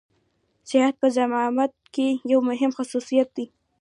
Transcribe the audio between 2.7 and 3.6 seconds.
خصوصيت دی.